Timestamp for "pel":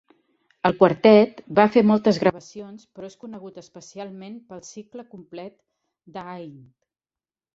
4.53-4.65